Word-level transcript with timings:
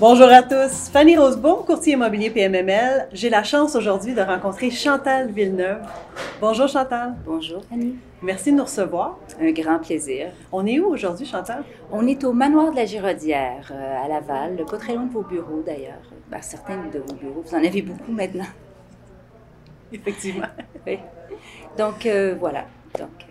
Bonjour 0.00 0.28
à 0.28 0.44
tous, 0.44 0.90
Fanny 0.92 1.16
Rosebaum, 1.16 1.64
courtier 1.64 1.94
immobilier 1.94 2.30
PMML. 2.30 3.08
J'ai 3.12 3.28
la 3.28 3.42
chance 3.42 3.74
aujourd'hui 3.74 4.14
de 4.14 4.20
rencontrer 4.20 4.70
Chantal 4.70 5.32
Villeneuve. 5.32 5.80
Bonjour 6.40 6.68
Chantal. 6.68 7.16
Bonjour 7.26 7.64
Fanny. 7.68 7.96
Merci 8.22 8.52
de 8.52 8.58
nous 8.58 8.62
recevoir. 8.62 9.18
Un 9.40 9.50
grand 9.50 9.80
plaisir. 9.80 10.28
On 10.52 10.64
est 10.66 10.78
où 10.78 10.86
aujourd'hui 10.86 11.26
Chantal? 11.26 11.64
On 11.90 12.06
est 12.06 12.22
au 12.22 12.32
manoir 12.32 12.70
de 12.70 12.76
la 12.76 12.86
Giraudière 12.86 13.72
euh, 13.72 14.04
à 14.04 14.06
Laval, 14.06 14.64
pas 14.70 14.76
très 14.76 14.94
loin 14.94 15.02
de 15.02 15.10
vos 15.12 15.22
bureaux 15.22 15.64
d'ailleurs. 15.66 16.02
Ben, 16.30 16.40
certains 16.42 16.76
de 16.76 17.00
vos 17.00 17.14
bureaux, 17.14 17.42
vous 17.44 17.54
en 17.56 17.64
avez 17.64 17.82
beaucoup 17.82 18.12
maintenant. 18.12 18.46
Effectivement. 19.92 20.46
oui. 20.86 21.00
Donc 21.76 22.06
euh, 22.06 22.36
voilà. 22.38 22.66
Donc, 22.96 23.27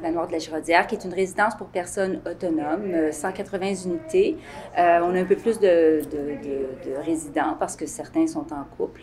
Manoir 0.00 0.26
de 0.26 0.32
la 0.32 0.38
Giraudière, 0.38 0.86
qui 0.86 0.94
est 0.94 1.04
une 1.04 1.14
résidence 1.14 1.54
pour 1.54 1.68
personnes 1.68 2.20
autonomes, 2.30 3.12
180 3.12 3.66
euh, 3.66 3.74
unités. 3.86 4.36
Euh, 4.78 5.00
on 5.02 5.14
a 5.14 5.20
un 5.20 5.24
peu 5.24 5.36
plus 5.36 5.58
de, 5.58 6.02
de, 6.10 6.96
résidents 7.04 7.56
parce 7.58 7.76
que 7.76 7.86
certains 7.86 8.26
sont 8.26 8.46
en 8.52 8.64
couple. 8.76 9.02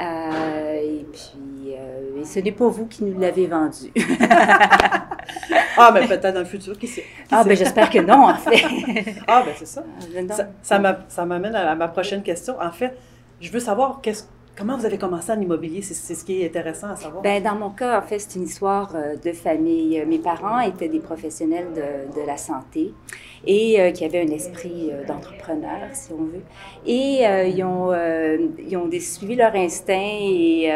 Euh, 0.00 0.74
et 0.74 1.06
puis, 1.12 1.74
et 2.20 2.24
ce 2.24 2.40
n'est 2.40 2.52
pas 2.52 2.68
vous 2.68 2.86
qui 2.86 3.04
nous 3.04 3.18
l'avez 3.18 3.46
vendu. 3.46 3.92
ah, 5.76 5.90
mais 5.92 6.06
peut-être 6.06 6.34
dans 6.34 6.40
le 6.40 6.46
futur, 6.46 6.76
qui 6.78 6.88
sait? 6.88 7.04
ah, 7.30 7.44
ben 7.44 7.56
j'espère 7.56 7.90
que 7.90 8.00
non, 8.00 8.28
en 8.28 8.34
fait. 8.34 8.64
ah, 9.28 9.42
ben 9.44 9.54
c'est 9.56 9.66
ça. 9.66 9.84
ça, 10.62 10.98
ça 11.08 11.24
m'amène 11.24 11.54
à 11.54 11.74
ma 11.74 11.88
prochaine 11.88 12.22
question. 12.22 12.56
En 12.60 12.72
fait, 12.72 12.96
je 13.40 13.50
veux 13.50 13.60
savoir 13.60 14.00
qu'est-ce 14.00 14.24
Comment 14.56 14.76
vous 14.76 14.86
avez 14.86 14.98
commencé 14.98 15.32
en 15.32 15.40
immobilier? 15.40 15.82
C'est 15.82 16.14
ce 16.14 16.24
qui 16.24 16.40
est 16.40 16.46
intéressant 16.46 16.90
à 16.90 16.94
savoir. 16.94 17.22
Bien, 17.22 17.40
dans 17.40 17.56
mon 17.56 17.70
cas, 17.70 17.98
en 17.98 18.02
fait, 18.02 18.20
c'est 18.20 18.38
une 18.38 18.44
histoire 18.44 18.94
euh, 18.94 19.16
de 19.16 19.32
famille. 19.32 20.04
Mes 20.06 20.20
parents 20.20 20.60
étaient 20.60 20.88
des 20.88 21.00
professionnels 21.00 21.72
de, 21.74 22.20
de 22.20 22.24
la 22.24 22.36
santé 22.36 22.94
et 23.44 23.80
euh, 23.80 23.90
qui 23.90 24.04
avaient 24.04 24.20
un 24.20 24.32
esprit 24.32 24.90
euh, 24.92 25.04
d'entrepreneur, 25.06 25.88
si 25.92 26.12
on 26.12 26.22
veut. 26.22 26.44
Et 26.86 27.24
ils, 27.24 27.64
ont, 27.64 27.92
ils 28.58 28.76
ont 28.76 28.88
suivi 29.00 29.34
leur 29.34 29.56
instinct 29.56 29.92
et, 29.94 30.70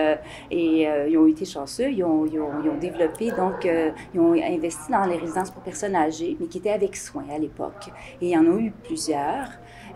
et 0.50 0.88
ils 1.08 1.16
ont 1.16 1.28
été 1.28 1.44
chanceux. 1.44 1.90
Ils 1.90 2.02
ont, 2.02 2.26
ils 2.26 2.40
ont, 2.40 2.50
ils 2.64 2.70
ont 2.70 2.78
développé, 2.78 3.30
donc, 3.30 3.68
ils 4.14 4.20
ont 4.20 4.32
investi 4.32 4.90
dans 4.90 5.04
les 5.04 5.16
résidences 5.16 5.50
pour 5.50 5.62
personnes 5.62 5.94
âgées, 5.94 6.36
mais 6.40 6.46
qui 6.46 6.58
étaient 6.58 6.70
avec 6.70 6.96
soins 6.96 7.26
à 7.32 7.38
l'époque. 7.38 7.90
Et 8.20 8.26
il 8.26 8.30
y 8.30 8.36
en 8.36 8.44
a 8.44 8.58
eu 8.58 8.72
plusieurs. 8.82 9.50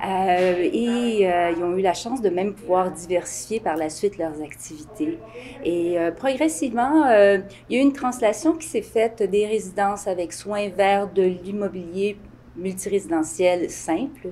Euh, 0.05 0.69
et 0.73 1.31
euh, 1.31 1.53
ils 1.57 1.63
ont 1.63 1.77
eu 1.77 1.81
la 1.83 1.95
chance 1.95 2.21
de 2.21 2.29
même 2.29 2.55
pouvoir 2.55 2.91
diversifier 2.91 3.61
par 3.61 3.77
la 3.77 3.89
suite 3.89 4.19
leurs 4.19 4.43
activités. 4.43 5.23
Et 5.63 5.99
euh, 5.99 6.11
progressivement, 6.11 7.09
il 7.09 7.45
y 7.71 7.77
a 7.77 7.79
eu 7.79 7.83
une 7.83 7.93
translation 7.93 8.57
qui 8.57 8.67
s'est 8.67 8.83
faite 8.83 9.23
des 9.23 9.47
résidences 9.47 10.07
avec 10.09 10.33
soins 10.33 10.69
vers 10.71 11.09
de 11.13 11.23
l'immobilier 11.23 12.19
multirésidentiel 12.57 13.71
simple, 13.71 14.29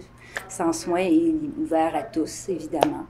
sans 0.49 0.73
soins 0.73 1.01
et 1.01 1.35
ouvert 1.61 1.95
à 1.95 2.03
tous, 2.03 2.49
évidemment. 2.49 3.07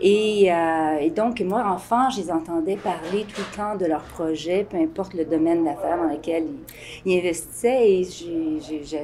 Et, 0.00 0.52
euh, 0.52 0.98
et, 1.00 1.10
donc, 1.10 1.40
moi, 1.40 1.64
enfant, 1.66 2.10
je 2.10 2.20
les 2.20 2.30
entendais 2.30 2.76
parler 2.76 3.24
tout 3.24 3.40
le 3.40 3.56
temps 3.56 3.76
de 3.76 3.86
leurs 3.86 4.02
projets, 4.02 4.66
peu 4.68 4.76
importe 4.76 5.14
le 5.14 5.24
domaine 5.24 5.64
d'affaires 5.64 5.96
dans 5.96 6.08
lequel 6.08 6.46
ils, 7.04 7.18
investissaient. 7.18 7.90
Et 7.90 8.06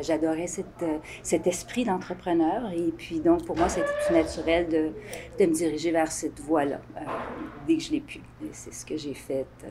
j'adorais 0.03 0.47
cet 0.47 1.47
esprit 1.47 1.85
d'entrepreneur. 1.85 2.71
Et 2.73 2.93
puis, 2.97 3.21
donc, 3.21 3.45
pour 3.45 3.57
moi, 3.57 3.69
c'était 3.69 3.87
tout 4.07 4.15
naturel 4.15 4.69
de, 4.69 4.91
de, 5.39 5.51
me 5.51 5.55
diriger 5.55 5.91
vers 5.91 6.11
cette 6.11 6.41
voie-là, 6.41 6.81
euh, 6.97 7.01
dès 7.67 7.77
que 7.77 7.83
je 7.83 7.93
l'ai 7.93 8.01
pu. 8.01 8.21
C'est 8.53 8.73
ce 8.73 8.85
que 8.85 8.97
j'ai 8.97 9.15
fait, 9.15 9.47
euh, 9.65 9.69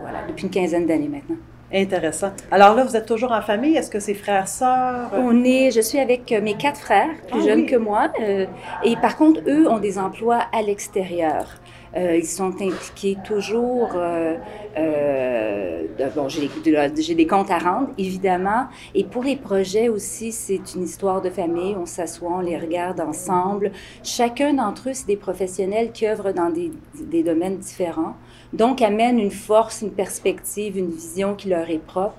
voilà, 0.00 0.26
depuis 0.26 0.44
une 0.44 0.50
quinzaine 0.50 0.86
d'années 0.86 1.08
maintenant. 1.08 1.36
Intéressant. 1.72 2.30
Alors 2.50 2.74
là, 2.74 2.84
vous 2.84 2.96
êtes 2.96 3.06
toujours 3.06 3.32
en 3.32 3.42
famille? 3.42 3.76
Est-ce 3.76 3.90
que 3.90 3.98
c'est 3.98 4.14
frères, 4.14 4.46
sœurs? 4.46 5.10
On 5.14 5.44
est, 5.44 5.72
je 5.72 5.80
suis 5.80 5.98
avec 5.98 6.30
euh, 6.30 6.40
mes 6.40 6.54
quatre 6.54 6.80
frères, 6.80 7.10
plus 7.28 7.40
ah 7.42 7.46
jeunes 7.46 7.66
que 7.66 7.76
moi. 7.76 8.08
Euh, 8.20 8.46
et 8.84 8.94
par 8.96 9.16
contre, 9.16 9.40
eux 9.48 9.68
ont 9.68 9.80
des 9.80 9.98
emplois 9.98 10.42
à 10.52 10.62
l'extérieur. 10.62 11.60
Euh, 11.96 12.16
ils 12.16 12.26
sont 12.26 12.52
impliqués 12.60 13.16
toujours. 13.24 13.92
Euh, 13.96 14.36
euh, 14.76 15.82
bon, 16.14 16.28
j'ai 16.28 17.14
des 17.14 17.26
comptes 17.26 17.50
à 17.50 17.58
rendre, 17.58 17.88
évidemment. 17.98 18.66
Et 18.94 19.02
pour 19.02 19.24
les 19.24 19.36
projets 19.36 19.88
aussi, 19.88 20.30
c'est 20.30 20.74
une 20.74 20.84
histoire 20.84 21.22
de 21.22 21.30
famille. 21.30 21.74
On 21.80 21.86
s'assoit, 21.86 22.30
on 22.30 22.40
les 22.40 22.58
regarde 22.58 23.00
ensemble. 23.00 23.72
Chacun 24.04 24.54
d'entre 24.54 24.90
eux, 24.90 24.94
c'est 24.94 25.06
des 25.06 25.16
professionnels 25.16 25.90
qui 25.92 26.06
œuvrent 26.06 26.32
dans 26.32 26.50
des, 26.50 26.70
des 27.00 27.22
domaines 27.22 27.56
différents. 27.56 28.14
Donc, 28.56 28.80
amènent 28.80 29.18
une 29.18 29.30
force, 29.30 29.82
une 29.82 29.92
perspective, 29.92 30.78
une 30.78 30.90
vision 30.90 31.34
qui 31.34 31.48
leur 31.48 31.68
est 31.68 31.84
propre. 31.84 32.16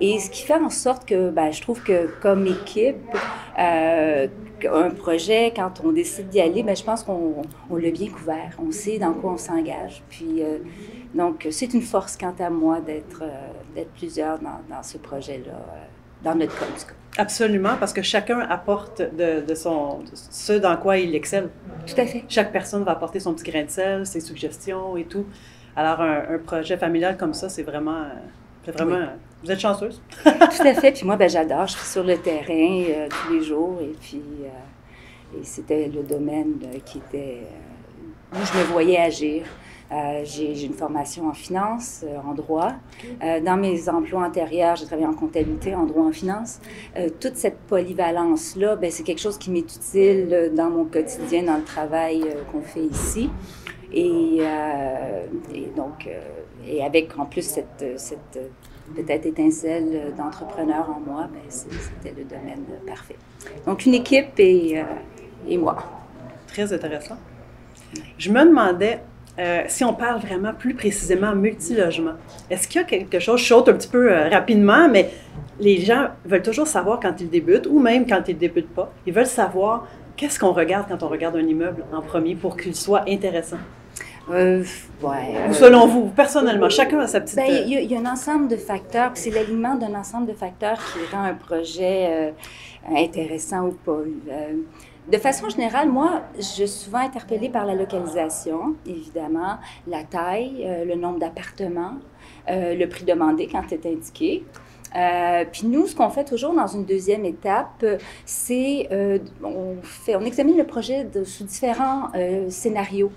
Et 0.00 0.18
ce 0.18 0.30
qui 0.30 0.42
fait 0.42 0.54
en 0.54 0.70
sorte 0.70 1.08
que 1.08 1.30
ben, 1.30 1.50
je 1.50 1.60
trouve 1.62 1.82
que 1.82 2.08
comme 2.20 2.46
équipe, 2.46 2.96
euh, 3.58 4.26
un 4.66 4.90
projet, 4.90 5.52
quand 5.54 5.72
on 5.84 5.92
décide 5.92 6.28
d'y 6.28 6.40
aller, 6.40 6.62
ben, 6.62 6.76
je 6.76 6.82
pense 6.82 7.02
qu'on 7.02 7.42
on, 7.70 7.76
l'a 7.76 7.90
bien 7.90 8.08
couvert. 8.08 8.50
On 8.58 8.70
sait 8.70 8.98
dans 8.98 9.12
quoi 9.12 9.32
on 9.32 9.38
s'engage. 9.38 10.02
Puis, 10.10 10.42
euh, 10.42 10.58
donc, 11.14 11.46
c'est 11.50 11.72
une 11.74 11.82
force 11.82 12.16
quant 12.16 12.34
à 12.38 12.50
moi 12.50 12.80
d'être 12.80 13.22
euh, 13.22 13.84
plusieurs 13.96 14.38
dans, 14.38 14.60
dans 14.68 14.82
ce 14.82 14.98
projet-là, 14.98 15.52
euh, 15.52 15.84
dans 16.22 16.34
notre 16.34 16.58
cas, 16.58 16.66
Absolument, 17.16 17.76
parce 17.80 17.92
que 17.92 18.02
chacun 18.02 18.40
apporte 18.40 19.00
de, 19.00 19.40
de, 19.40 19.54
son, 19.54 20.00
ce 20.14 20.52
dans 20.52 20.76
quoi 20.76 20.98
il 20.98 21.14
excelle. 21.16 21.48
Tout 21.86 22.00
à 22.00 22.06
fait. 22.06 22.24
Chaque 22.28 22.52
personne 22.52 22.84
va 22.84 22.92
apporter 22.92 23.18
son 23.18 23.34
petit 23.34 23.50
grain 23.50 23.64
de 23.64 23.70
sel, 23.70 24.06
ses 24.06 24.20
suggestions 24.20 24.96
et 24.96 25.04
tout. 25.04 25.26
Alors, 25.78 26.00
un, 26.00 26.34
un 26.34 26.38
projet 26.38 26.76
familial 26.76 27.16
comme 27.16 27.34
ça, 27.34 27.48
c'est 27.48 27.62
vraiment 27.62 28.02
vraiment. 28.72 29.06
Vous 29.42 29.50
êtes 29.50 29.60
chanceuse. 29.60 30.00
Tout 30.24 30.66
à 30.66 30.74
fait. 30.74 30.92
Puis 30.92 31.04
moi, 31.04 31.16
ben, 31.16 31.28
j'adore. 31.28 31.66
Je 31.66 31.76
suis 31.76 31.86
sur 31.86 32.02
le 32.02 32.16
terrain 32.18 32.82
euh, 32.88 33.08
tous 33.08 33.32
les 33.32 33.42
jours. 33.42 33.78
Et 33.80 33.94
puis, 34.00 34.22
euh, 34.42 35.38
et 35.40 35.44
c'était 35.44 35.88
le 35.88 36.02
domaine 36.02 36.54
euh, 36.64 36.78
qui 36.84 36.98
était. 36.98 37.42
où 38.32 38.36
je 38.36 38.58
me 38.58 38.64
voyais 38.64 38.98
agir. 38.98 39.44
j'ai 40.24 40.64
une 40.64 40.74
formation 40.74 41.28
en 41.28 41.32
finance, 41.32 42.04
en 42.26 42.34
droit. 42.34 42.72
dans 43.20 43.56
mes 43.56 43.88
emplois 43.88 44.26
antérieurs, 44.26 44.76
j'ai 44.76 44.84
travaillé 44.84 45.06
en 45.06 45.14
comptabilité, 45.14 45.74
en 45.74 45.86
droit, 45.86 46.04
en 46.04 46.12
finance. 46.12 46.60
toute 47.20 47.36
cette 47.36 47.58
polyvalence-là, 47.68 48.76
ben, 48.76 48.90
c'est 48.90 49.02
quelque 49.02 49.22
chose 49.22 49.38
qui 49.38 49.50
m'est 49.50 49.60
utile 49.60 50.52
dans 50.54 50.68
mon 50.68 50.84
quotidien, 50.84 51.44
dans 51.44 51.56
le 51.56 51.64
travail 51.64 52.22
qu'on 52.52 52.60
fait 52.60 52.84
ici. 52.84 53.30
Et, 53.92 54.40
et 55.54 55.70
donc, 55.76 56.08
et 56.66 56.84
avec 56.84 57.18
en 57.18 57.24
plus 57.24 57.42
cette, 57.42 58.38
peut-être 58.94 59.26
étincelle 59.26 60.12
d'entrepreneur 60.16 60.88
en 60.90 61.00
moi, 61.00 61.28
ben 61.32 61.40
c'était 61.48 62.14
le 62.16 62.24
domaine 62.24 62.64
parfait. 62.86 63.16
Donc 63.66 63.86
une 63.86 63.94
équipe 63.94 64.38
et, 64.38 64.78
euh, 64.78 64.82
et 65.48 65.56
moi. 65.56 65.76
Très 66.46 66.72
intéressant. 66.72 67.16
Je 68.18 68.30
me 68.30 68.44
demandais, 68.44 69.00
euh, 69.38 69.62
si 69.68 69.84
on 69.84 69.94
parle 69.94 70.20
vraiment 70.20 70.52
plus 70.52 70.74
précisément 70.74 71.34
multilogement, 71.34 72.14
est-ce 72.50 72.68
qu'il 72.68 72.80
y 72.80 72.84
a 72.84 72.86
quelque 72.86 73.18
chose, 73.18 73.40
je 73.40 73.46
saute 73.46 73.68
un 73.68 73.74
petit 73.74 73.88
peu 73.88 74.12
euh, 74.12 74.28
rapidement, 74.28 74.88
mais 74.88 75.10
les 75.60 75.80
gens 75.80 76.08
veulent 76.24 76.42
toujours 76.42 76.66
savoir 76.66 77.00
quand 77.00 77.20
ils 77.20 77.30
débutent, 77.30 77.66
ou 77.66 77.78
même 77.78 78.06
quand 78.06 78.22
ils 78.28 78.34
ne 78.34 78.40
débutent 78.40 78.74
pas, 78.74 78.92
ils 79.06 79.12
veulent 79.12 79.26
savoir 79.26 79.86
qu'est-ce 80.16 80.38
qu'on 80.38 80.52
regarde 80.52 80.86
quand 80.88 81.02
on 81.02 81.08
regarde 81.08 81.36
un 81.36 81.46
immeuble 81.46 81.84
en 81.92 82.02
premier 82.02 82.34
pour 82.34 82.56
qu'il 82.56 82.74
soit 82.74 83.08
intéressant. 83.08 83.58
Euh, 84.30 84.62
ouais, 85.02 85.48
Ou 85.48 85.54
selon 85.54 85.86
vous, 85.86 86.06
personnellement, 86.08 86.68
chacun 86.68 87.00
a 87.00 87.06
sa 87.06 87.20
petite... 87.20 87.36
Ben, 87.36 87.64
il 87.66 87.90
y, 87.90 87.94
a 87.94 87.98
un 87.98 88.06
ensemble 88.06 88.48
de 88.48 88.56
facteurs, 88.56 89.12
c'est 89.14 89.30
l'alignement 89.30 89.74
d'un 89.74 89.94
ensemble 89.94 90.26
de 90.26 90.32
facteurs 90.32 90.78
qui 90.78 91.14
rend 91.14 91.22
un 91.24 91.34
projet 91.34 92.06
euh, 92.10 92.30
intéressant 92.94 93.68
ou 93.68 93.72
pas. 93.72 93.92
Euh, 93.92 94.54
de 95.10 95.16
façon 95.16 95.48
générale, 95.48 95.88
moi, 95.88 96.22
je 96.36 96.42
suis 96.42 96.68
souvent 96.68 96.98
interpellée 96.98 97.48
par 97.48 97.64
la 97.64 97.74
localisation, 97.74 98.74
évidemment, 98.86 99.56
la 99.86 100.02
taille, 100.04 100.64
euh, 100.66 100.84
le 100.84 100.94
nombre 100.94 101.18
d'appartements, 101.18 101.94
le 102.50 102.86
prix 102.86 103.04
demandé 103.04 103.46
quand 103.46 103.62
c'est 103.68 103.84
indiqué. 103.84 104.44
Euh, 104.96 105.44
puis 105.50 105.66
nous, 105.66 105.86
ce 105.86 105.94
qu'on 105.94 106.08
fait 106.08 106.24
toujours 106.24 106.54
dans 106.54 106.66
une 106.66 106.84
deuxième 106.84 107.24
étape, 107.24 107.84
c'est 108.24 108.88
euh, 108.90 109.18
on, 109.42 109.76
fait, 109.82 110.16
on 110.16 110.22
examine 110.22 110.56
le 110.56 110.64
projet 110.64 111.04
de, 111.04 111.24
sous 111.24 111.44
différents 111.44 112.08
euh, 112.14 112.48
scénarios. 112.48 113.12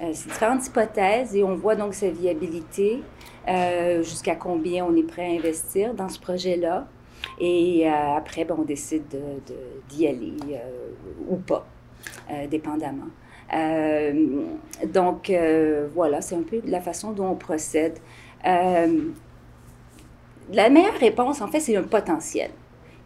Euh, 0.00 0.10
c'est 0.12 0.28
différentes 0.28 0.66
hypothèses 0.66 1.36
et 1.36 1.44
on 1.44 1.54
voit 1.54 1.76
donc 1.76 1.94
sa 1.94 2.10
viabilité, 2.10 3.02
euh, 3.48 4.02
jusqu'à 4.02 4.34
combien 4.34 4.84
on 4.84 4.96
est 4.96 5.04
prêt 5.04 5.26
à 5.26 5.30
investir 5.38 5.94
dans 5.94 6.08
ce 6.08 6.18
projet-là. 6.18 6.86
Et 7.38 7.88
euh, 7.88 8.16
après, 8.16 8.44
ben, 8.44 8.56
on 8.58 8.62
décide 8.62 9.04
d'y 9.88 10.06
aller 10.06 10.34
ou 11.28 11.36
pas, 11.36 11.66
dépendamment. 12.50 13.08
donc, 14.86 15.32
voilà, 15.94 16.20
c'est 16.20 16.34
un 16.34 16.42
peu 16.42 16.60
la 16.66 16.80
façon 16.80 17.12
dont 17.12 17.28
on 17.28 17.36
procède. 17.36 17.98
la 18.44 18.86
meilleure 20.52 20.98
réponse, 20.98 21.40
en 21.40 21.48
fait, 21.48 21.60
c'est 21.60 21.76
un 21.76 21.82
potentiel. 21.82 22.50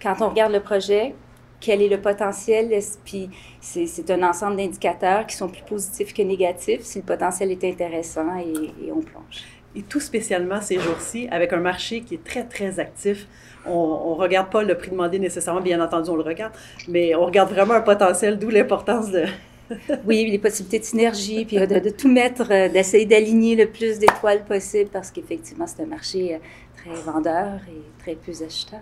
Quand 0.02 0.16
on 0.20 0.30
regarde 0.30 0.52
le 0.52 0.60
projet, 0.60 1.14
quel 1.60 1.82
est 1.82 1.88
le 1.88 2.00
potentiel. 2.00 2.70
Puis 3.04 3.28
c'est 3.60 4.10
un 4.10 4.22
ensemble 4.22 4.56
d'indicateurs 4.56 5.26
qui 5.26 5.36
sont 5.36 5.48
plus 5.48 5.62
positifs 5.62 6.14
que 6.14 6.22
négatifs 6.22 6.82
si 6.82 6.98
le 6.98 7.04
potentiel 7.04 7.50
est 7.50 7.64
intéressant 7.64 8.38
et, 8.38 8.90
on 8.90 9.00
plonge. 9.00 9.44
et 9.76 9.82
tout 9.82 10.00
spécialement 10.00 10.60
ces 10.60 10.78
jours-ci, 10.78 11.28
avec 11.30 11.52
un 11.52 11.60
marché 11.60 12.00
qui 12.00 12.14
est 12.14 12.24
très, 12.24 12.44
très 12.44 12.78
actif. 12.80 13.26
On 13.66 14.14
ne 14.14 14.20
regarde 14.20 14.50
pas 14.50 14.62
le 14.62 14.76
prix 14.76 14.90
demandé 14.90 15.18
nécessairement, 15.18 15.60
bien 15.60 15.82
entendu, 15.82 16.10
on 16.10 16.16
le 16.16 16.22
regarde, 16.22 16.52
mais 16.88 17.14
on 17.14 17.26
regarde 17.26 17.50
vraiment 17.50 17.74
un 17.74 17.82
potentiel, 17.82 18.38
d'où 18.38 18.48
l'importance 18.48 19.10
de, 19.10 19.24
oui, 20.06 20.30
les 20.30 20.38
possibilités 20.38 20.78
de 20.78 20.84
synergie, 20.84 21.44
puis 21.44 21.56
de, 21.56 21.90
tout 21.90 22.08
mettre, 22.08 22.50
euh, 22.50 22.68
d'essayer 22.68 23.04
d'aligner 23.04 23.56
le 23.56 23.68
plus 23.68 23.98
d'étoiles 23.98 24.44
possible, 24.44 24.90
parce 24.90 25.10
qu'effectivement, 25.10 25.66
c'est 25.66 25.82
un 25.82 25.86
marché 25.86 26.34
euh, 26.34 26.38
très 26.76 26.94
vendeur 27.02 27.60
et 27.68 28.02
très 28.02 28.14
peu 28.14 28.32
acheteur. 28.32 28.80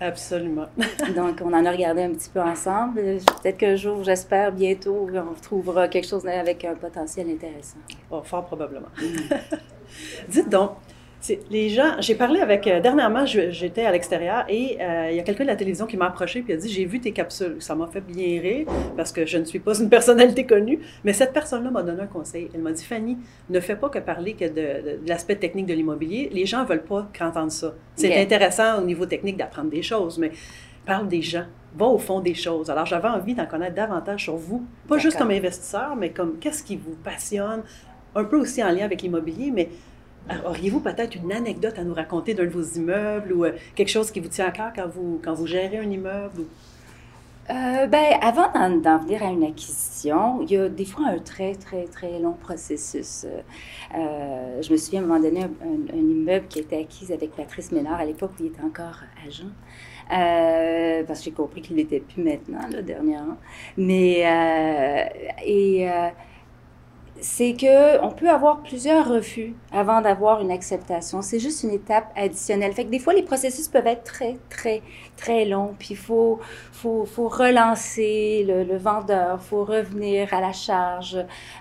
Absolument. 0.00 0.66
Donc, 1.16 1.40
on 1.44 1.52
en 1.52 1.64
a 1.64 1.70
regardé 1.70 2.02
un 2.02 2.12
petit 2.12 2.30
peu 2.30 2.40
ensemble. 2.40 3.00
Peut-être 3.42 3.58
qu'un 3.58 3.76
jour, 3.76 4.02
j'espère 4.02 4.52
bientôt, 4.52 5.08
on 5.12 5.40
trouvera 5.40 5.88
quelque 5.88 6.06
chose 6.06 6.26
avec 6.26 6.64
un 6.64 6.74
potentiel 6.74 7.30
intéressant. 7.30 7.78
Oh, 8.10 8.22
fort 8.22 8.44
probablement. 8.44 8.88
Mm. 9.00 9.34
Dites 10.28 10.48
donc, 10.48 10.72
les 11.50 11.68
gens, 11.68 12.00
j'ai 12.00 12.14
parlé 12.14 12.40
avec, 12.40 12.66
euh, 12.66 12.80
dernièrement, 12.80 13.24
j'étais 13.26 13.84
à 13.84 13.92
l'extérieur 13.92 14.44
et 14.48 14.78
euh, 14.80 15.08
il 15.10 15.16
y 15.16 15.20
a 15.20 15.22
quelqu'un 15.22 15.44
de 15.44 15.48
la 15.48 15.56
télévision 15.56 15.86
qui 15.86 15.96
m'a 15.96 16.06
approché 16.06 16.44
et 16.48 16.52
a 16.52 16.56
dit 16.56 16.68
J'ai 16.68 16.84
vu 16.84 17.00
tes 17.00 17.12
capsules. 17.12 17.56
Ça 17.60 17.74
m'a 17.74 17.86
fait 17.86 18.00
bien 18.00 18.40
rire 18.40 18.66
parce 18.96 19.12
que 19.12 19.24
je 19.24 19.38
ne 19.38 19.44
suis 19.44 19.60
pas 19.60 19.78
une 19.78 19.88
personnalité 19.88 20.44
connue, 20.44 20.80
mais 21.04 21.12
cette 21.12 21.32
personne-là 21.32 21.70
m'a 21.70 21.82
donné 21.82 22.02
un 22.02 22.06
conseil. 22.06 22.48
Elle 22.54 22.62
m'a 22.62 22.72
dit 22.72 22.84
Fanny, 22.84 23.18
ne 23.50 23.60
fais 23.60 23.76
pas 23.76 23.88
que 23.88 23.98
parler 24.00 24.34
que 24.34 24.48
de, 24.48 25.00
l'aspect 25.06 25.36
technique 25.36 25.66
de 25.66 25.74
l'immobilier. 25.74 26.28
Les 26.32 26.46
gens 26.46 26.62
ne 26.62 26.68
veulent 26.68 26.84
pas 26.84 27.08
qu'entendre 27.16 27.52
ça. 27.52 27.74
C'est 27.94 28.20
intéressant 28.20 28.78
au 28.78 28.84
niveau 28.84 29.06
technique 29.06 29.36
d'apprendre 29.36 29.70
des 29.70 29.82
choses, 29.82 30.18
mais 30.18 30.32
parle 30.84 31.06
des 31.06 31.22
gens, 31.22 31.44
va 31.76 31.86
au 31.86 31.98
fond 31.98 32.20
des 32.20 32.34
choses. 32.34 32.68
Alors, 32.68 32.86
j'avais 32.86 33.08
envie 33.08 33.34
d'en 33.34 33.46
connaître 33.46 33.76
davantage 33.76 34.24
sur 34.24 34.36
vous, 34.36 34.66
pas 34.88 34.98
juste 34.98 35.18
comme 35.18 35.30
investisseur, 35.30 35.94
mais 35.96 36.10
comme 36.10 36.38
qu'est-ce 36.40 36.64
qui 36.64 36.76
vous 36.76 36.96
passionne, 37.04 37.62
un 38.14 38.24
peu 38.24 38.38
aussi 38.38 38.62
en 38.62 38.70
lien 38.70 38.84
avec 38.84 39.02
l'immobilier, 39.02 39.50
mais 39.52 39.68
Auriez-vous 40.46 40.80
peut-être 40.80 41.16
une 41.16 41.32
anecdote 41.32 41.78
à 41.78 41.84
nous 41.84 41.94
raconter 41.94 42.34
d'un 42.34 42.44
de 42.44 42.50
vos 42.50 42.62
immeubles 42.62 43.32
ou 43.32 43.44
euh, 43.44 43.52
quelque 43.74 43.88
chose 43.88 44.10
qui 44.10 44.20
vous 44.20 44.28
tient 44.28 44.46
à 44.46 44.50
cœur 44.50 44.72
quand 44.74 44.88
vous, 44.88 45.20
quand 45.22 45.34
vous 45.34 45.46
gérez 45.46 45.78
un 45.78 45.90
immeuble? 45.90 46.44
Euh, 47.50 47.86
ben, 47.86 48.14
avant 48.20 48.48
d'en 48.78 48.98
venir 48.98 49.22
à 49.24 49.26
une 49.26 49.42
acquisition, 49.42 50.40
il 50.42 50.52
y 50.52 50.56
a 50.56 50.68
des 50.68 50.84
fois 50.84 51.08
un 51.08 51.18
très, 51.18 51.56
très, 51.56 51.84
très 51.86 52.20
long 52.20 52.34
processus. 52.34 53.26
Euh, 53.94 54.62
je 54.62 54.72
me 54.72 54.76
souviens 54.76 55.00
à 55.00 55.04
un 55.04 55.06
moment 55.08 55.20
donné, 55.20 55.42
un, 55.42 55.96
immeuble 55.96 56.46
qui 56.46 56.60
était 56.60 56.78
acquis 56.78 57.12
avec 57.12 57.32
Patrice 57.32 57.72
Ménard 57.72 57.98
à 57.98 58.04
l'époque 58.04 58.30
où 58.38 58.44
il 58.44 58.46
était 58.46 58.62
encore 58.62 59.00
agent. 59.26 59.50
parce 60.08 61.18
que 61.18 61.24
j'ai 61.24 61.32
compris 61.32 61.62
qu'il 61.62 61.74
n'était 61.74 62.00
plus 62.00 62.22
maintenant, 62.22 62.60
là, 62.70 62.80
dernièrement. 62.80 63.38
Mais, 63.76 64.20
et 65.44 65.88
c'est 67.22 67.54
que 67.54 68.02
on 68.02 68.10
peut 68.10 68.28
avoir 68.28 68.62
plusieurs 68.62 69.08
refus 69.08 69.54
avant 69.72 70.00
d'avoir 70.00 70.40
une 70.40 70.50
acceptation. 70.50 71.22
C'est 71.22 71.38
juste 71.38 71.62
une 71.62 71.70
étape 71.70 72.12
additionnelle. 72.16 72.72
Fait 72.72 72.84
que 72.84 72.90
des 72.90 72.98
fois, 72.98 73.14
les 73.14 73.22
processus 73.22 73.68
peuvent 73.68 73.86
être 73.86 74.02
très, 74.02 74.38
très, 74.50 74.82
très 75.16 75.44
longs. 75.44 75.74
Puis 75.78 75.90
il 75.92 75.96
faut, 75.96 76.40
faut, 76.72 77.04
faut, 77.04 77.28
relancer 77.28 78.44
le, 78.46 78.64
le 78.64 78.76
vendeur, 78.76 79.40
faut 79.40 79.64
revenir 79.64 80.34
à 80.34 80.40
la 80.40 80.52
charge. 80.52 81.16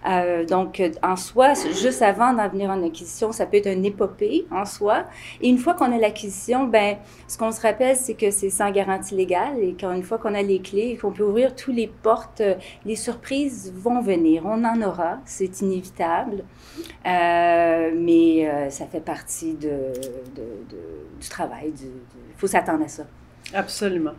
Euh, 0.10 0.46
donc, 0.46 0.81
en 1.04 1.16
soi, 1.16 1.54
juste 1.54 2.02
avant 2.02 2.34
d'en 2.34 2.50
venir 2.50 2.72
en 2.72 2.84
acquisition, 2.84 3.31
ça 3.31 3.46
peut 3.46 3.57
être 3.57 3.68
une 3.68 3.86
épopée 3.86 4.48
en 4.52 4.66
soi. 4.66 5.04
Et 5.42 5.50
une 5.50 5.60
fois 5.60 5.75
qu'on 5.75 5.92
a 5.94 5.98
l'acquisition, 6.00 6.64
ben, 6.64 6.98
ce 7.28 7.38
qu'on 7.38 7.52
se 7.52 7.62
rappelle, 7.62 7.96
c'est 7.96 8.16
que 8.16 8.31
c'est 8.31 8.50
sans 8.50 8.72
garantie 8.72 9.16
légale 9.16 9.60
et 9.62 9.74
qu'une 9.74 10.04
fois 10.04 10.18
qu'on 10.18 10.34
a 10.34 10.42
les 10.42 10.60
clés, 10.60 10.98
qu'on 11.00 11.12
peut 11.12 11.24
ouvrir 11.24 11.56
toutes 11.56 11.75
les 11.75 11.88
portes, 11.88 12.42
les 12.84 12.96
surprises 12.96 13.72
vont 13.75 14.02
venir. 14.02 14.44
On 14.48 14.64
en 14.64 14.81
aura. 14.81 15.19
Inévitable, 15.59 16.44
euh, 17.06 17.92
mais 17.94 18.50
euh, 18.50 18.69
ça 18.69 18.86
fait 18.86 19.01
partie 19.01 19.56
du 19.56 19.69
travail. 21.30 21.74
Il 21.81 22.38
faut 22.38 22.48
s'attendre 22.48 22.86
à 22.86 22.88
ça. 22.88 23.03
Absolument. 23.53 24.13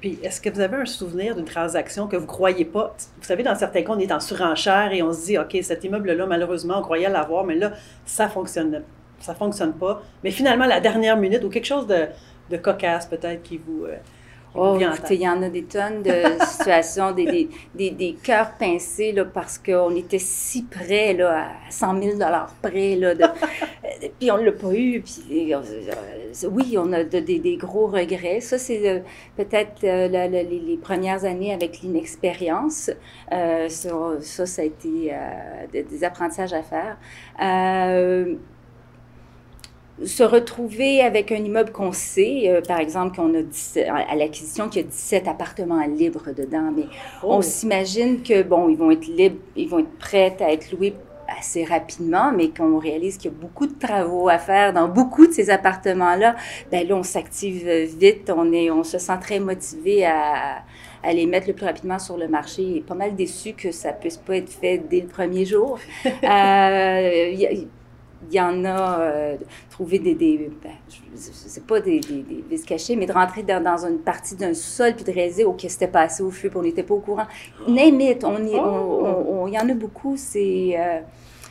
Puis, 0.00 0.18
est-ce 0.22 0.40
que 0.40 0.48
vous 0.48 0.60
avez 0.60 0.76
un 0.76 0.86
souvenir 0.86 1.34
d'une 1.34 1.44
transaction 1.44 2.06
que 2.06 2.16
vous 2.16 2.22
ne 2.22 2.28
croyez 2.28 2.64
pas? 2.64 2.94
Vous 3.18 3.26
savez, 3.26 3.42
dans 3.42 3.56
certains 3.56 3.82
cas, 3.82 3.92
on 3.92 3.98
est 3.98 4.12
en 4.12 4.20
surenchère 4.20 4.92
et 4.92 5.02
on 5.02 5.12
se 5.12 5.26
dit, 5.26 5.38
OK, 5.38 5.56
cet 5.62 5.82
immeuble-là, 5.82 6.26
malheureusement, 6.26 6.78
on 6.78 6.82
croyait 6.82 7.08
l'avoir, 7.08 7.44
mais 7.44 7.56
là, 7.56 7.72
ça 8.04 8.28
fonctionne, 8.28 8.84
ça 9.18 9.34
fonctionne 9.34 9.72
pas. 9.72 10.02
Mais 10.22 10.30
finalement, 10.30 10.66
la 10.66 10.80
dernière 10.80 11.16
minute, 11.16 11.42
ou 11.42 11.48
quelque 11.48 11.66
chose 11.66 11.88
de, 11.88 12.06
de 12.50 12.56
cocasse 12.56 13.06
peut-être 13.06 13.42
qui 13.42 13.58
vous... 13.58 13.84
Euh, 13.86 13.96
Oh, 14.54 14.76
il 15.10 15.20
y 15.20 15.28
en 15.28 15.42
a 15.42 15.48
des 15.48 15.64
tonnes 15.64 16.02
de 16.02 16.12
situations, 16.46 17.12
des, 17.12 17.26
des, 17.26 17.48
des, 17.74 17.90
des, 17.90 18.14
cœurs 18.14 18.52
pincés, 18.58 19.12
là, 19.12 19.24
parce 19.24 19.58
qu'on 19.58 19.94
était 19.94 20.18
si 20.18 20.62
près, 20.64 21.12
là, 21.12 21.48
à 21.68 21.70
100 21.70 22.02
000 22.02 22.18
près, 22.62 22.96
là, 22.96 23.14
de, 23.14 23.24
puis 24.18 24.30
on 24.30 24.38
ne 24.38 24.44
l'a 24.44 24.52
pas 24.52 24.72
eu, 24.72 25.02
puis 25.02 25.54
euh, 25.54 25.60
oui, 26.50 26.76
on 26.78 26.92
a 26.92 27.04
des, 27.04 27.56
gros 27.56 27.86
regrets. 27.86 28.40
Ça, 28.40 28.58
c'est 28.58 28.88
euh, 28.88 29.00
peut-être 29.36 29.84
euh, 29.84 30.08
les, 30.08 30.78
premières 30.80 31.24
années 31.24 31.52
avec 31.52 31.80
l'inexpérience. 31.80 32.90
ça, 33.30 34.20
ça, 34.20 34.62
a 34.62 34.64
été 34.64 35.12
des 35.72 36.04
apprentissages 36.04 36.52
à 36.52 36.62
faire 36.62 36.96
se 40.04 40.22
retrouver 40.22 41.02
avec 41.02 41.32
un 41.32 41.36
immeuble 41.36 41.72
qu'on 41.72 41.92
sait, 41.92 42.48
euh, 42.48 42.60
par 42.60 42.78
exemple, 42.78 43.16
qu'on 43.16 43.34
a 43.34 43.42
à 43.90 44.14
l'acquisition, 44.16 44.68
qu'il 44.68 44.82
y 44.82 44.84
a 44.84 44.88
17 44.88 45.28
appartements 45.28 45.84
libres 45.86 46.30
dedans, 46.36 46.70
mais 46.74 46.84
on 47.22 47.38
oh. 47.38 47.42
s'imagine 47.42 48.22
que, 48.22 48.42
bon, 48.42 48.68
ils 48.68 48.76
vont 48.76 48.90
être 48.90 49.06
libres, 49.06 49.40
ils 49.56 49.68
vont 49.68 49.80
être 49.80 49.98
prêts 49.98 50.36
à 50.40 50.52
être 50.52 50.72
loués 50.72 50.94
assez 51.28 51.64
rapidement, 51.64 52.32
mais 52.32 52.48
qu'on 52.48 52.78
réalise 52.78 53.18
qu'il 53.18 53.30
y 53.30 53.34
a 53.34 53.36
beaucoup 53.36 53.66
de 53.66 53.78
travaux 53.78 54.30
à 54.30 54.38
faire 54.38 54.72
dans 54.72 54.88
beaucoup 54.88 55.26
de 55.26 55.32
ces 55.32 55.50
appartements-là, 55.50 56.36
ben 56.70 56.88
là, 56.88 56.96
on 56.96 57.02
s'active 57.02 57.68
vite, 57.98 58.32
on, 58.34 58.50
est, 58.52 58.70
on 58.70 58.82
se 58.82 58.98
sent 58.98 59.18
très 59.20 59.38
motivé 59.38 60.06
à, 60.06 60.62
à 61.02 61.12
les 61.12 61.26
mettre 61.26 61.46
le 61.48 61.52
plus 61.52 61.66
rapidement 61.66 61.98
sur 61.98 62.16
le 62.16 62.28
marché. 62.28 62.76
Et 62.76 62.80
pas 62.80 62.94
mal 62.94 63.14
déçu 63.14 63.52
que 63.52 63.70
ça 63.72 63.92
puisse 63.92 64.16
pas 64.16 64.36
être 64.36 64.50
fait 64.50 64.78
dès 64.78 65.00
le 65.00 65.06
premier 65.06 65.44
jour. 65.44 65.78
euh, 66.06 67.34
il 68.26 68.34
y 68.34 68.40
en 68.40 68.64
a 68.64 69.00
euh, 69.00 69.36
trouvé 69.70 69.98
des, 69.98 70.14
des 70.14 70.50
ben, 70.62 70.72
c'est 71.14 71.64
pas 71.66 71.80
des, 71.80 72.00
des, 72.00 72.22
des 72.22 72.44
vis 72.50 72.64
cachés, 72.64 72.96
mais 72.96 73.06
de 73.06 73.12
rentrer 73.12 73.42
dans, 73.42 73.62
dans 73.62 73.86
une 73.86 73.98
partie 73.98 74.34
d'un 74.34 74.54
sol 74.54 74.94
puis 74.94 75.04
de 75.04 75.12
réaliser 75.12 75.44
ok 75.44 75.64
c'était 75.68 75.88
passé 75.88 76.22
au 76.22 76.30
feu 76.30 76.48
puis 76.48 76.58
on 76.58 76.62
n'était 76.62 76.82
pas 76.82 76.94
au 76.94 77.00
courant. 77.00 77.26
Name 77.68 78.00
it, 78.00 78.24
on 78.24 78.44
y, 78.44 78.54
on, 78.56 79.46
il 79.46 79.54
y 79.54 79.58
en 79.58 79.68
a 79.68 79.74
beaucoup. 79.74 80.16
C'est 80.16 80.74
euh, 80.78 81.00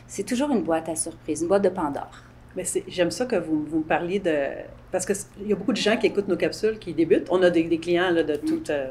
c'est 0.06 0.24
toujours 0.24 0.50
une 0.50 0.62
boîte 0.62 0.88
à 0.88 0.96
surprise, 0.96 1.42
une 1.42 1.48
boîte 1.48 1.64
de 1.64 1.68
Pandore. 1.70 2.22
Mais 2.56 2.64
j'aime 2.86 3.10
ça 3.10 3.26
que 3.26 3.36
vous, 3.36 3.64
vous 3.64 3.78
me 3.78 3.84
parliez 3.84 4.18
de 4.18 4.48
parce 4.92 5.06
que 5.06 5.12
il 5.40 5.48
y 5.48 5.52
a 5.52 5.56
beaucoup 5.56 5.72
de 5.72 5.78
gens 5.78 5.96
qui 5.96 6.06
écoutent 6.06 6.28
nos 6.28 6.36
capsules 6.36 6.78
qui 6.78 6.92
débutent. 6.92 7.28
On 7.30 7.42
a 7.42 7.50
des, 7.50 7.78
clients 7.78 8.10
là, 8.10 8.22
de 8.22 8.34
mm. 8.34 8.40
toute 8.46 8.70
euh, 8.70 8.88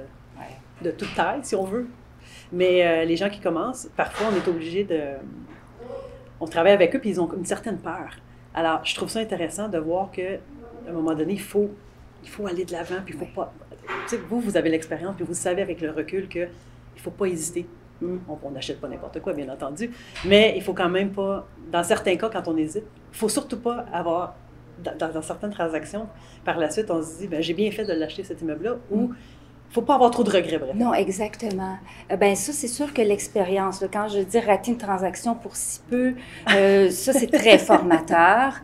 de 0.82 0.92
toute 0.92 1.14
taille 1.16 1.40
si 1.44 1.56
on 1.56 1.64
veut, 1.64 1.88
mais 2.52 3.06
les 3.06 3.16
gens 3.16 3.30
qui 3.30 3.40
commencent, 3.40 3.88
parfois 3.96 4.28
on 4.32 4.36
est 4.36 4.48
obligé 4.48 4.84
de 4.84 5.00
on 6.40 6.46
travaille 6.46 6.74
avec 6.74 6.96
eux, 6.96 7.00
puis 7.00 7.12
ils 7.12 7.22
ont 7.22 7.32
une 7.34 7.46
certaine 7.46 7.78
peur. 7.78 8.10
Alors, 8.54 8.84
je 8.84 8.96
trouve 8.96 9.10
ça 9.10 9.20
intéressant 9.20 9.70
de 9.70 9.78
voir 9.78 10.12
qu'à 10.12 10.38
un 10.88 10.92
moment 10.92 11.14
donné, 11.14 11.34
il 11.34 11.42
faut, 11.42 11.70
il 12.24 12.30
faut 12.30 12.48
aller 12.48 12.66
de 12.66 12.72
l'avant, 12.72 13.02
puis 13.06 13.14
il 13.14 13.20
faut 13.20 13.34
pas... 13.34 13.54
Vous, 14.30 14.42
vous 14.42 14.58
avez 14.58 14.70
l'expérience, 14.70 15.16
puis 15.16 15.26
vous 15.26 15.34
savez 15.34 15.62
avec 15.62 15.82
le 15.82 15.92
recul 15.92 16.28
qu'il 16.28 16.42
ne 16.42 17.02
faut 17.02 17.12
pas 17.12 17.26
hésiter. 17.26 17.68
Hmm, 18.02 18.18
on 18.44 18.52
n'achète 18.52 18.80
pas 18.80 18.88
n'importe 18.88 19.22
quoi, 19.22 19.34
bien 19.34 19.50
entendu, 19.50 19.92
mais 20.26 20.54
il 20.56 20.64
faut 20.64 20.74
quand 20.74 20.90
même 20.90 21.12
pas... 21.12 21.48
Dans 21.72 21.84
certains 21.84 22.16
cas, 22.16 22.30
quand 22.30 22.48
on 22.48 22.58
hésite, 22.58 22.84
il 22.84 23.12
ne 23.14 23.18
faut 23.18 23.30
surtout 23.30 23.60
pas 23.60 23.86
avoir... 23.92 24.36
Dans, 25.00 25.24
certaines 25.24 25.50
transactions, 25.50 26.08
par 26.46 26.60
la 26.60 26.70
suite, 26.70 26.92
on 26.92 27.02
se 27.02 27.18
dit, 27.18 27.28
ben, 27.28 27.42
j'ai 27.42 27.56
bien 27.56 27.72
fait 27.72 27.84
de 27.84 27.94
l'acheter 27.94 28.24
cet 28.24 28.42
immeuble-là, 28.42 28.78
ou 28.92 29.12
faut 29.70 29.82
pas 29.82 29.96
avoir 29.96 30.12
trop 30.12 30.24
de 30.24 30.30
regrets, 30.30 30.58
bref. 30.58 30.76
Non, 30.76 30.94
exactement. 30.94 31.78
Euh, 32.12 32.16
ben 32.16 32.36
ça, 32.36 32.54
c'est 32.54 32.68
sûr 32.68 32.94
que 32.94 33.02
l'expérience, 33.02 33.84
quand 33.92 34.08
je 34.08 34.20
dis 34.20 34.40
rater 34.40 34.72
une 34.72 34.78
transaction 34.78 35.36
pour 35.36 35.56
si 35.56 35.82
peu, 35.90 36.14
euh, 36.54 36.90
ça, 36.92 37.14
c'est 37.14 37.28
très 37.28 37.58
formateur. 37.58 38.62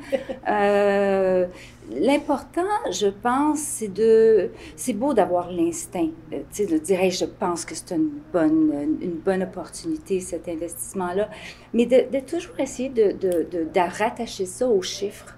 Euh, 0.48 1.48
L'important, 1.92 2.62
je 2.92 3.08
pense, 3.08 3.60
c'est 3.60 3.94
de... 3.94 4.52
C'est 4.76 4.94
beau 4.94 5.14
d'avoir 5.14 5.52
l'instinct, 5.52 6.08
euh, 6.32 6.40
tu 6.52 6.64
sais, 6.64 6.66
de 6.66 6.78
dire, 6.78 7.12
je 7.12 7.26
pense 7.26 7.66
que 7.66 7.76
c'est 7.76 7.92
une 7.92 8.10
bonne, 8.32 8.98
une 9.02 9.20
bonne 9.20 9.44
opportunité, 9.44 10.22
cet 10.22 10.48
investissement-là, 10.48 11.30
mais 11.74 11.86
de, 11.86 12.06
de, 12.12 12.20
toujours 12.20 12.58
essayer 12.60 12.90
de, 12.90 13.12
de, 13.12 13.48
de 13.52 14.00
rattacher 14.00 14.46
ça 14.46 14.68
aux 14.68 14.82
chiffres. 14.82 15.38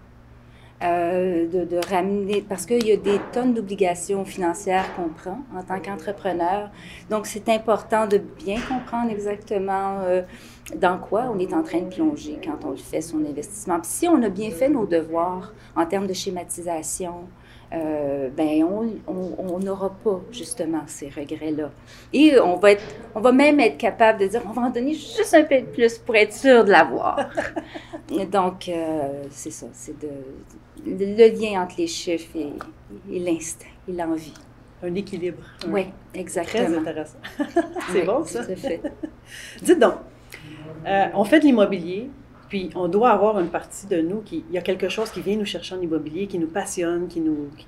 Euh, 0.83 1.47
de, 1.47 1.63
de, 1.63 1.79
ramener, 1.89 2.41
parce 2.41 2.65
qu'il 2.65 2.85
y 2.85 2.91
a 2.91 2.97
des 2.97 3.17
tonnes 3.31 3.53
d'obligations 3.53 4.25
financières 4.25 4.93
qu'on 4.93 5.07
prend 5.07 5.39
en 5.55 5.63
tant 5.63 5.79
qu'entrepreneur. 5.79 6.69
Donc, 7.09 7.27
c'est 7.27 7.47
important 7.47 8.07
de 8.07 8.17
bien 8.17 8.59
comprendre 8.59 9.09
exactement 9.09 10.01
euh, 10.01 10.21
dans 10.75 10.97
quoi 10.97 11.31
on 11.33 11.39
est 11.39 11.53
en 11.53 11.63
train 11.63 11.79
de 11.79 11.95
plonger 11.95 12.41
quand 12.43 12.67
on 12.67 12.75
fait 12.75 12.99
son 12.99 13.23
investissement. 13.23 13.79
Puis 13.79 13.89
si 13.89 14.07
on 14.09 14.21
a 14.21 14.27
bien 14.27 14.51
fait 14.51 14.67
nos 14.67 14.85
devoirs 14.85 15.53
en 15.77 15.85
termes 15.85 16.07
de 16.07 16.13
schématisation, 16.13 17.21
euh, 17.73 18.29
ben 18.29 18.63
on 19.07 19.59
n'aura 19.59 19.89
pas 20.03 20.21
justement 20.31 20.83
ces 20.87 21.09
regrets-là. 21.09 21.71
Et 22.13 22.39
on 22.39 22.57
va, 22.57 22.71
être, 22.73 22.83
on 23.15 23.19
va 23.19 23.31
même 23.31 23.59
être 23.59 23.77
capable 23.77 24.19
de 24.19 24.27
dire, 24.27 24.41
on 24.47 24.51
va 24.51 24.63
en 24.63 24.69
donner 24.69 24.93
juste 24.93 25.33
un 25.33 25.43
peu 25.43 25.59
de 25.59 25.65
plus 25.65 25.97
pour 25.97 26.15
être 26.15 26.33
sûr 26.33 26.63
de 26.63 26.71
l'avoir. 26.71 27.29
Donc, 28.31 28.69
euh, 28.69 29.23
c'est 29.29 29.51
ça, 29.51 29.67
c'est 29.73 29.97
de, 29.99 30.09
le 30.85 31.39
lien 31.39 31.63
entre 31.63 31.75
les 31.77 31.87
chiffres 31.87 32.35
et, 32.35 32.53
et 33.11 33.19
l'instinct 33.19 33.65
et 33.87 33.91
l'envie. 33.91 34.33
Un 34.83 34.93
équilibre. 34.93 35.43
Oui, 35.67 35.87
exactement. 36.13 36.65
Très 36.65 36.77
intéressant. 36.77 37.17
c'est 37.91 38.03
bon, 38.03 38.23
ça? 38.25 38.45
Tout 38.45 38.51
à 38.51 38.55
fait. 38.55 38.81
Dites 39.61 39.79
donc, 39.79 39.95
euh, 40.85 41.05
on 41.13 41.23
fait 41.23 41.39
de 41.39 41.45
l'immobilier, 41.45 42.09
puis 42.49 42.69
on 42.75 42.87
doit 42.87 43.11
avoir 43.11 43.39
une 43.39 43.49
partie 43.49 43.87
de 43.87 44.01
nous 44.01 44.21
qui, 44.21 44.45
il 44.49 44.55
y 44.55 44.57
a 44.57 44.61
quelque 44.61 44.89
chose 44.89 45.09
qui 45.09 45.21
vient 45.21 45.35
nous 45.35 45.45
chercher 45.45 45.75
en 45.75 45.81
immobilier, 45.81 46.27
qui 46.27 46.39
nous 46.39 46.47
passionne, 46.47 47.07
qui 47.07 47.19
nous, 47.21 47.49
qui, 47.57 47.67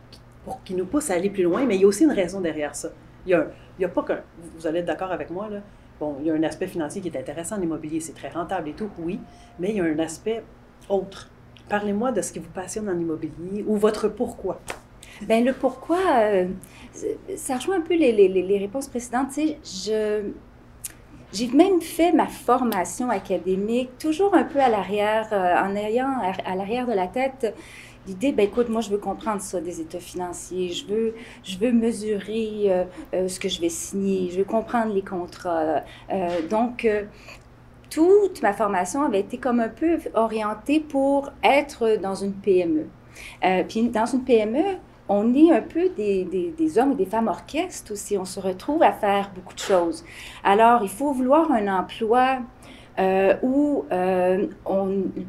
qui 0.65 0.73
nous 0.75 0.85
pousse 0.85 1.09
à 1.09 1.15
aller 1.15 1.29
plus 1.29 1.43
loin, 1.43 1.65
mais 1.65 1.75
il 1.75 1.81
y 1.81 1.83
a 1.83 1.87
aussi 1.87 2.03
une 2.03 2.11
raison 2.11 2.41
derrière 2.41 2.75
ça. 2.75 2.89
Il 3.25 3.31
y 3.31 3.33
a, 3.33 3.47
a 3.83 3.89
pas 3.89 4.03
qu'un, 4.03 4.21
vous 4.57 4.67
allez 4.67 4.79
être 4.79 4.85
d'accord 4.85 5.11
avec 5.11 5.29
moi, 5.29 5.49
là, 5.49 5.61
bon, 5.99 6.17
il 6.19 6.27
y 6.27 6.29
a 6.29 6.33
un 6.33 6.43
aspect 6.43 6.67
financier 6.67 7.01
qui 7.01 7.09
est 7.09 7.17
intéressant 7.17 7.57
en 7.57 7.61
immobilier, 7.61 7.99
c'est 7.99 8.13
très 8.13 8.29
rentable 8.29 8.69
et 8.69 8.73
tout, 8.73 8.89
oui, 8.99 9.19
mais 9.59 9.71
il 9.71 9.77
y 9.77 9.81
a 9.81 9.83
un 9.83 9.99
aspect 9.99 10.43
autre. 10.89 11.29
Parlez-moi 11.69 12.11
de 12.13 12.21
ce 12.21 12.31
qui 12.31 12.39
vous 12.39 12.49
passionne 12.49 12.87
en 12.87 12.97
immobilier 12.97 13.65
ou 13.67 13.75
votre 13.75 14.07
pourquoi. 14.07 14.61
Bien, 15.23 15.43
le 15.43 15.51
pourquoi, 15.51 15.99
euh, 16.21 16.47
ça 17.35 17.55
rejoint 17.57 17.77
un 17.77 17.81
peu 17.81 17.95
les, 17.95 18.11
les, 18.11 18.29
les 18.29 18.57
réponses 18.59 18.87
précédentes. 18.87 19.31
Je, 19.35 20.21
j'ai 21.33 21.47
même 21.47 21.81
fait 21.81 22.11
ma 22.11 22.27
formation 22.27 23.09
académique 23.09 23.97
toujours 23.99 24.33
un 24.33 24.43
peu 24.43 24.59
à 24.59 24.69
l'arrière, 24.69 25.27
euh, 25.31 25.55
en 25.57 25.75
ayant 25.75 26.13
à, 26.45 26.55
l'arrière 26.55 26.87
de 26.87 26.93
la 26.93 27.07
tête 27.07 27.53
l'idée, 28.07 28.31
ben 28.31 28.45
écoute, 28.45 28.69
moi 28.69 28.79
je 28.79 28.89
veux 28.89 28.97
comprendre 28.97 29.41
ça 29.41 29.59
des 29.59 29.81
états 29.81 29.99
financiers, 29.99 30.71
je 30.71 30.85
veux, 30.87 31.15
je 31.43 31.57
veux 31.57 31.73
mesurer 31.73 32.67
euh, 32.67 32.85
euh, 33.13 33.27
ce 33.27 33.37
que 33.37 33.49
je 33.49 33.59
vais 33.59 33.67
signer, 33.67 34.29
je 34.31 34.37
veux 34.37 34.45
comprendre 34.45 34.93
les 34.93 35.01
contrats. 35.01 35.81
donc, 36.49 36.87
toute 37.89 38.41
ma 38.41 38.53
formation 38.53 39.01
avait 39.01 39.19
été 39.19 39.37
comme 39.37 39.59
un 39.59 39.69
peu 39.69 39.97
orientée 40.13 40.79
pour 40.79 41.31
être 41.43 41.97
dans 42.01 42.15
une 42.15 42.33
PME. 42.33 42.87
puis 43.67 43.89
dans 43.89 44.05
une 44.05 44.23
PME, 44.23 44.77
on 45.09 45.33
est 45.33 45.51
un 45.51 45.61
peu 45.61 45.89
des, 45.89 46.25
des, 46.25 46.79
hommes 46.79 46.93
et 46.93 46.95
des 46.95 47.05
femmes 47.05 47.27
orchestres 47.27 47.93
aussi. 47.93 48.17
On 48.17 48.25
se 48.25 48.39
retrouve 48.39 48.83
à 48.83 48.91
faire 48.91 49.31
beaucoup 49.33 49.53
de 49.53 49.59
choses. 49.59 50.03
Alors, 50.43 50.83
il 50.83 50.89
faut 50.89 51.11
vouloir 51.11 51.51
un 51.51 51.67
emploi 51.67 52.39
euh, 52.99 53.35
où 53.43 53.85
euh, 53.91 54.47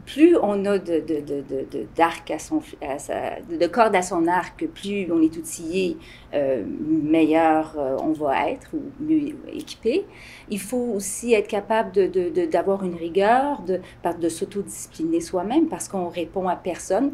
plus 0.06 0.38
on 0.38 0.64
a 0.64 0.78
de, 0.78 1.00
de, 1.00 1.20
de, 1.20 1.86
d'arc 1.94 2.30
à 2.30 2.38
son, 2.38 2.62
de 2.62 3.66
cordes 3.66 3.94
à 3.94 4.00
son 4.00 4.26
arc, 4.26 4.66
plus 4.68 5.12
on 5.12 5.20
est 5.20 5.36
outillé, 5.36 5.98
euh, 6.32 6.64
meilleur 6.66 7.76
on 8.02 8.12
va 8.12 8.48
être 8.48 8.70
ou 8.72 8.80
mieux 9.00 9.34
équipé. 9.52 10.06
Il 10.48 10.60
faut 10.60 10.92
aussi 10.94 11.34
être 11.34 11.48
capable 11.48 11.92
de, 11.92 12.46
d'avoir 12.46 12.84
une 12.84 12.94
rigueur, 12.94 13.60
de, 13.60 13.80
de 14.18 14.28
s'autodiscipliner 14.30 15.20
soi-même 15.20 15.68
parce 15.68 15.88
qu'on 15.88 16.08
répond 16.08 16.48
à 16.48 16.56
personne 16.56 17.12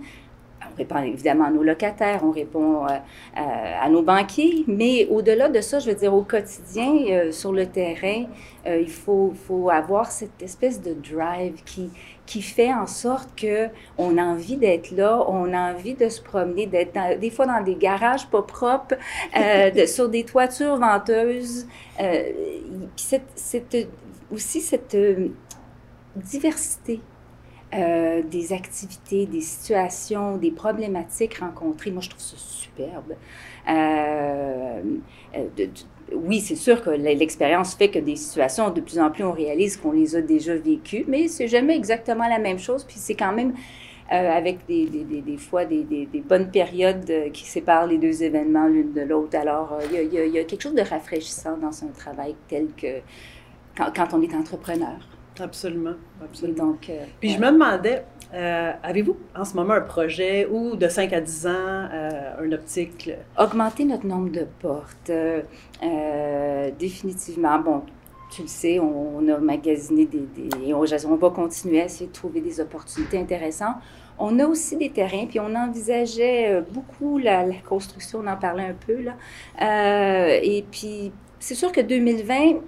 on 0.74 0.78
répond 0.78 0.98
évidemment 1.02 1.44
à 1.44 1.50
nos 1.50 1.62
locataires, 1.62 2.20
on 2.24 2.30
répond 2.30 2.84
euh, 2.84 2.88
euh, 2.88 3.40
à 3.80 3.88
nos 3.88 4.02
banquiers, 4.02 4.64
mais 4.66 5.06
au-delà 5.10 5.48
de 5.48 5.60
ça, 5.60 5.78
je 5.78 5.90
veux 5.90 5.96
dire, 5.96 6.14
au 6.14 6.22
quotidien, 6.22 6.92
euh, 7.10 7.32
sur 7.32 7.52
le 7.52 7.66
terrain, 7.66 8.24
il 8.66 8.90
faut, 8.90 9.34
faut, 9.46 9.68
avoir 9.68 10.10
cette 10.10 10.40
espèce 10.40 10.80
de 10.80 10.94
drive 10.94 11.62
qui, 11.66 11.90
qui 12.24 12.40
fait 12.40 12.72
en 12.72 12.86
sorte 12.86 13.28
que 13.38 13.68
on 13.98 14.16
a 14.16 14.22
envie 14.22 14.56
d'être 14.56 14.90
là, 14.90 15.22
on 15.28 15.52
a 15.52 15.74
envie 15.74 15.92
de 15.92 16.08
se 16.08 16.22
promener, 16.22 16.66
d'être 16.66 17.18
des 17.20 17.28
fois 17.28 17.44
dans 17.44 17.62
des 17.62 17.74
garages 17.74 18.26
pas 18.28 18.40
propres, 18.40 18.94
de, 19.34 19.84
sur 19.86 20.08
des 20.08 20.24
toitures 20.24 20.78
venteuses. 20.78 21.66
puis 21.98 23.18
cette, 23.36 23.76
aussi 24.32 24.62
cette 24.62 24.96
diversité 26.16 27.02
euh, 27.74 28.22
des 28.22 28.52
activités, 28.52 29.26
des 29.26 29.40
situations, 29.40 30.36
des 30.36 30.52
problématiques 30.52 31.38
rencontrées. 31.38 31.90
Moi, 31.90 32.02
je 32.02 32.10
trouve 32.10 32.22
ça 32.22 32.36
superbe. 32.36 33.14
Euh, 33.68 34.80
euh, 35.34 35.66
oui, 36.14 36.40
c'est 36.40 36.54
sûr 36.54 36.82
que 36.82 36.90
l'expérience 36.90 37.74
fait 37.74 37.88
que 37.88 37.98
des 37.98 38.14
situations, 38.14 38.70
de 38.70 38.80
plus 38.80 39.00
en 39.00 39.10
plus, 39.10 39.24
on 39.24 39.32
réalise 39.32 39.76
qu'on 39.76 39.90
les 39.90 40.14
a 40.14 40.20
déjà 40.20 40.54
vécues, 40.54 41.04
mais 41.08 41.26
c'est 41.26 41.48
jamais 41.48 41.74
exactement 41.74 42.28
la 42.28 42.38
même 42.38 42.60
chose. 42.60 42.84
Puis 42.84 42.96
c'est 42.98 43.14
quand 43.14 43.32
même 43.32 43.54
avec 44.08 44.66
des, 44.68 45.36
fois 45.38 45.64
des, 45.64 46.08
bonnes 46.28 46.50
périodes 46.50 47.10
qui 47.32 47.44
séparent 47.44 47.86
les 47.86 47.98
deux 47.98 48.22
événements 48.22 48.68
l'une 48.68 48.92
de 48.92 49.00
l'autre. 49.00 49.36
Alors, 49.36 49.78
il 49.90 50.12
y, 50.12 50.38
a 50.38 50.44
quelque 50.44 50.62
chose 50.62 50.74
de 50.74 50.82
rafraîchissant 50.82 51.56
dans 51.56 51.82
un 51.82 51.88
travail 51.88 52.36
tel 52.46 52.68
que 52.76 53.00
quand 53.76 54.12
on 54.12 54.22
est 54.22 54.34
entrepreneur. 54.34 54.98
Absolument, 55.40 55.94
absolument. 56.22 56.66
Donc, 56.66 56.88
euh, 56.88 57.04
Puis 57.20 57.30
je 57.30 57.38
me 57.38 57.50
demandais, 57.50 58.04
euh, 58.32 58.72
avez-vous 58.82 59.16
en 59.36 59.44
ce 59.44 59.54
moment 59.54 59.74
un 59.74 59.80
projet 59.80 60.46
ou 60.46 60.76
de 60.76 60.88
5 60.88 61.12
à 61.12 61.20
10 61.20 61.46
ans, 61.46 61.50
euh, 61.50 62.34
un 62.40 62.52
optique? 62.52 63.10
Augmenter 63.38 63.84
notre 63.84 64.06
nombre 64.06 64.30
de 64.30 64.46
portes. 64.60 65.10
définitivement. 66.78 67.58
Bon, 67.58 67.82
tu 68.30 68.42
le 68.42 68.48
sais, 68.48 68.78
on, 68.78 69.28
a 69.28 69.38
magasiné 69.38 70.06
des, 70.06 70.26
des 70.34 70.74
on, 70.74 70.82
on, 70.82 71.16
va 71.16 71.30
continuer 71.30 71.82
à 71.82 71.84
essayer 71.84 72.06
de 72.06 72.12
trouver 72.12 72.40
des 72.40 72.60
opportunités 72.60 73.18
intéressantes. 73.18 73.76
On 74.18 74.38
a 74.38 74.46
aussi 74.46 74.76
des 74.76 74.90
terrains, 74.90 75.26
puis 75.26 75.40
on 75.40 75.54
envisageait 75.54 76.62
beaucoup 76.70 77.18
la, 77.18 77.44
la 77.44 77.56
construction, 77.68 78.20
on 78.24 78.26
en 78.28 78.36
parlait 78.36 78.66
un 78.66 78.74
peu 78.74 79.02
là. 79.02 79.14
et 80.40 80.64
puis, 80.70 81.12
c'est 81.40 81.56
sûr 81.56 81.72
que 81.72 81.80
2020, 81.80 82.60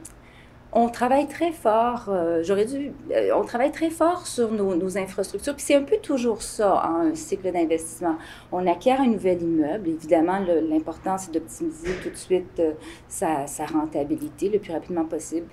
on 0.79 0.91
travaille 0.91 1.27
très 1.27 1.53
fort, 1.53 2.05
euh, 2.11 2.43
j'aurais 2.43 2.67
dû, 2.67 2.93
euh, 3.11 3.31
on 3.35 3.45
travaille 3.45 3.73
très 3.73 3.89
fort 3.89 4.27
sur 4.27 4.53
nos, 4.53 4.99
infrastructures. 4.99 5.55
Puis 5.55 5.65
c'est 5.65 5.75
un 5.75 5.83
peu 5.83 5.97
toujours 5.97 6.43
ça, 6.43 6.83
hein, 6.85 7.13
un 7.13 7.15
cycle 7.15 7.51
d'investissement. 7.51 8.17
On 8.53 8.67
acquiert 8.67 9.01
un 9.01 9.07
nouvel 9.07 9.41
immeuble. 9.41 9.89
Évidemment, 9.89 10.39
l'important, 10.69 11.17
c'est 11.17 11.33
d'optimiser 11.33 11.95
tout 12.03 12.11
de 12.11 12.17
suite 12.17 12.61
euh, 12.61 12.73
sa, 13.09 13.47
sa, 13.47 13.65
rentabilité 13.65 14.51
le 14.51 14.59
plus 14.59 14.73
rapidement 14.73 15.07
possible. 15.07 15.47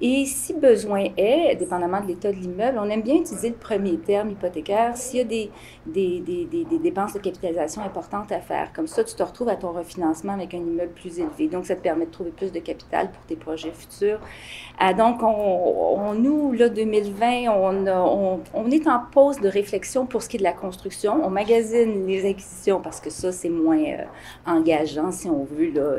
Et 0.00 0.26
si 0.26 0.54
besoin 0.54 1.06
est, 1.16 1.56
dépendamment 1.56 2.00
de 2.00 2.06
l'état 2.06 2.30
de 2.30 2.36
l'immeuble, 2.36 2.78
on 2.80 2.88
aime 2.88 3.02
bien 3.02 3.16
utiliser 3.16 3.48
le 3.48 3.56
premier 3.56 3.96
terme 3.96 4.30
hypothécaire 4.30 4.96
s'il 4.96 5.18
y 5.18 5.22
a 5.22 5.24
des, 5.24 5.50
des, 5.86 6.20
des, 6.20 6.64
des, 6.64 6.78
dépenses 6.78 7.14
de 7.14 7.18
capitalisation 7.18 7.82
importantes 7.82 8.30
à 8.30 8.38
faire. 8.38 8.72
Comme 8.72 8.86
ça, 8.86 9.02
tu 9.02 9.14
te 9.16 9.22
retrouves 9.22 9.48
à 9.48 9.56
ton 9.56 9.72
refinancement 9.72 10.34
avec 10.34 10.54
un 10.54 10.58
immeuble 10.58 10.92
plus 10.92 11.18
élevé. 11.18 11.48
Donc, 11.48 11.66
ça 11.66 11.74
te 11.74 11.80
permet 11.80 12.06
de 12.06 12.12
trouver 12.12 12.30
plus 12.30 12.52
de 12.52 12.60
capital 12.60 13.10
pour 13.10 13.24
tes 13.24 13.34
projets 13.34 13.72
futurs. 13.72 14.20
Ah, 14.78 14.94
donc, 14.94 15.20
on, 15.20 16.14
nous, 16.14 16.52
là, 16.52 16.68
2020, 16.68 17.48
on, 17.48 17.86
on, 17.88 18.40
on, 18.54 18.70
est 18.70 18.86
en 18.86 19.00
pause 19.10 19.40
de 19.40 19.48
réflexion 19.48 20.06
pour 20.06 20.22
ce 20.22 20.28
qui 20.28 20.36
est 20.36 20.38
de 20.38 20.44
la 20.44 20.52
construction. 20.52 21.20
On 21.24 21.30
magasine 21.30 22.06
les 22.06 22.24
acquisitions 22.24 22.80
parce 22.80 23.00
que 23.00 23.10
ça, 23.10 23.32
c'est 23.32 23.48
moins 23.48 23.82
euh, 23.82 24.04
engageant, 24.46 25.10
si 25.10 25.28
on 25.28 25.42
veut, 25.42 25.72
là, 25.72 25.96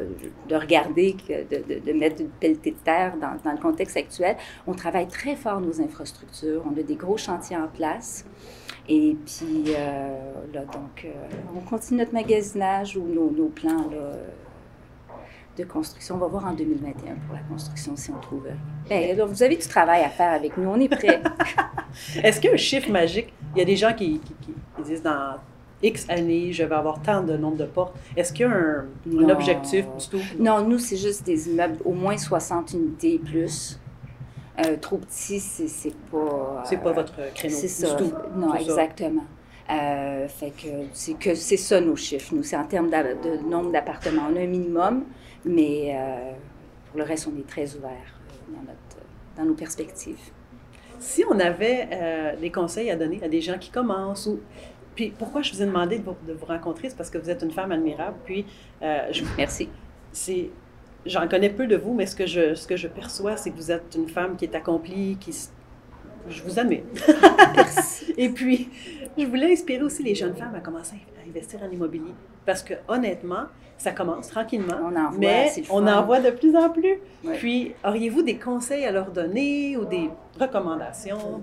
de 0.48 0.56
regarder 0.56 1.18
que 1.28 1.44
de, 1.44 1.80
de, 1.82 1.94
mettre 1.94 2.22
une 2.22 2.30
pelletée 2.30 2.72
de 2.72 2.78
terre 2.78 3.16
dans, 3.20 3.36
dans 3.44 3.52
le 3.52 3.62
contexte 3.62 3.89
actuel. 3.98 4.38
On 4.68 4.74
travaille 4.74 5.08
très 5.08 5.36
fort 5.36 5.62
nos 5.62 5.82
infrastructures. 5.82 6.64
On 6.66 6.78
a 6.80 6.84
des 6.84 6.96
gros 6.96 7.18
chantiers 7.18 7.58
en 7.58 7.68
place. 7.68 8.26
Et 8.88 9.16
puis, 9.26 9.66
euh, 9.68 10.18
là, 10.54 10.62
donc, 10.62 11.06
euh, 11.06 11.12
on 11.56 11.60
continue 11.62 12.00
notre 12.00 12.14
magasinage 12.14 12.98
ou 12.98 13.04
nos, 13.04 13.48
plans 13.50 13.88
là, 13.92 14.14
de 15.58 15.64
construction. 15.64 16.16
On 16.16 16.18
va 16.18 16.28
voir 16.28 16.48
en 16.48 16.54
2021 16.54 17.16
pour 17.28 17.36
la 17.36 17.42
construction 17.42 17.96
si 17.96 18.10
on 18.10 18.20
trouve. 18.20 18.48
Bien, 18.88 19.12
alors, 19.12 19.28
vous 19.28 19.44
avez 19.44 19.58
du 19.58 19.68
travail 19.68 20.04
à 20.04 20.10
faire 20.10 20.34
avec 20.34 20.58
nous. 20.58 20.68
On 20.68 20.80
est 20.80 20.90
prêts. 20.90 21.22
Est-ce 22.24 22.40
qu'il 22.42 22.50
y 22.50 22.52
a 22.52 22.56
un 22.56 22.58
chiffre 22.58 22.90
magique? 22.90 23.32
Il 23.56 23.60
y 23.60 23.62
a 23.62 23.66
des 23.66 23.76
gens 23.76 23.94
qui 23.94 24.20
disent 24.84 25.04
dans 25.04 25.36
X 25.82 26.06
années, 26.10 26.52
je 26.52 26.64
vais 26.64 26.76
avoir 26.76 27.02
tant 27.02 27.24
de 27.24 27.38
nombre 27.38 27.58
de 27.58 27.66
portes. 27.66 27.96
Est-ce 28.18 28.34
qu'il 28.34 28.46
y 28.46 28.50
a 28.50 28.52
un, 28.52 28.86
un 29.18 29.30
objectif 29.30 29.86
du 29.98 30.08
tout? 30.10 30.22
Non, 30.40 30.62
nous, 30.64 30.80
c'est 30.80 30.98
juste 30.98 31.26
des 31.26 31.50
immeubles, 31.50 31.78
au 31.86 31.94
moins 31.94 32.18
60 32.18 32.74
unités 32.74 33.16
et 33.16 33.20
plus. 33.20 33.80
Euh, 34.66 34.76
trop 34.78 34.98
petit, 34.98 35.40
c'est 35.40 35.96
pas. 36.12 36.18
Euh, 36.18 36.62
c'est 36.66 36.78
pas 36.78 36.92
votre 36.92 37.14
créneau. 37.34 37.56
C'est 37.56 37.68
ça. 37.68 37.96
Tout. 37.96 38.12
Non, 38.36 38.54
exactement. 38.56 39.24
Euh, 39.70 40.28
fait 40.28 40.50
que 40.50 40.68
c'est 40.94 41.14
que 41.14 41.36
c'est 41.36 41.58
ça 41.58 41.80
nos 41.80 41.96
chiffres. 41.96 42.34
Nous, 42.34 42.44
c'est 42.44 42.58
en 42.58 42.66
termes 42.66 42.90
de 42.90 43.50
nombre 43.50 43.72
d'appartements. 43.72 44.24
On 44.32 44.36
a 44.36 44.42
un 44.42 44.48
minimum, 44.48 45.06
mais 45.46 45.96
pour 46.90 47.00
le 47.00 47.06
reste, 47.06 47.30
on 47.34 47.40
est 47.40 47.48
très 47.48 47.76
ouvert 47.76 48.20
dans, 48.50 48.62
notre, 48.62 49.06
dans 49.38 49.46
nos 49.46 49.54
perspectives. 49.54 50.18
Si 51.00 51.24
on 51.30 51.40
avait 51.40 52.36
des 52.42 52.52
conseils 52.52 52.90
à 52.90 52.96
donner 52.96 53.22
à 53.24 53.30
des 53.30 53.42
gens 53.42 53.60
qui 53.60 53.70
commencent 53.70 54.26
ou 54.26 54.40
puis 55.00 55.14
pourquoi 55.18 55.42
je 55.42 55.54
vous 55.54 55.62
ai 55.62 55.66
demandé 55.66 55.98
de 55.98 56.04
vous, 56.04 56.16
de 56.28 56.34
vous 56.34 56.46
rencontrer, 56.46 56.90
c'est 56.90 56.98
parce 56.98 57.10
que 57.10 57.18
vous 57.18 57.30
êtes 57.30 57.42
une 57.42 57.52
femme 57.52 57.72
admirable. 57.72 58.18
Puis 58.26 58.46
je, 58.82 59.24
merci. 59.38 59.70
C'est 60.12 60.50
j'en 61.06 61.26
connais 61.30 61.50
peu 61.50 61.68
de 61.68 61.78
vous, 61.78 61.94
mais 61.94 62.06
ce 62.06 62.16
que 62.16 62.26
je, 62.26 62.54
ce 62.54 62.68
que 62.68 62.76
je 62.76 62.88
perçois, 62.88 63.38
c'est 63.38 63.52
que 63.52 63.56
vous 63.56 63.72
êtes 63.72 63.96
une 63.96 64.10
femme 64.10 64.36
qui 64.36 64.46
est 64.46 64.56
accomplie, 64.56 65.18
qui, 65.20 65.34
je 66.28 66.44
vous 66.44 66.60
admire. 66.60 66.84
Merci. 67.56 68.14
Et 68.18 68.30
puis, 68.30 68.70
je 69.18 69.26
voulais 69.26 69.54
inspirer 69.54 69.82
aussi 69.82 70.04
les 70.04 70.16
jeunes 70.16 70.36
femmes 70.36 70.56
à 70.56 70.60
commencer 70.60 70.98
à 71.18 71.28
investir 71.28 71.62
en 71.64 71.72
immobilier. 71.72 72.14
Parce 72.46 72.64
que 72.64 72.74
honnêtement, 72.88 73.46
ça 73.78 73.92
commence 73.92 74.28
tranquillement. 74.28 74.76
On 74.84 74.96
en 74.96 75.12
voit, 75.12 75.20
mais 75.20 75.52
on 75.70 75.88
en 75.88 76.04
voit 76.04 76.20
de 76.20 76.32
plus 76.32 76.56
en 76.56 76.70
plus. 76.70 77.00
Ouais. 77.24 77.38
Puis, 77.38 77.74
auriez-vous 77.86 78.22
des 78.22 78.38
conseils 78.38 78.86
à 78.86 78.92
leur 78.92 79.12
donner 79.12 79.78
ou 79.78 79.86
des 79.86 80.10
recommandations? 80.40 81.42